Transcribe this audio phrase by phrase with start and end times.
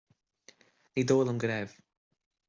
[0.95, 1.75] Ní dóigh liom go raibh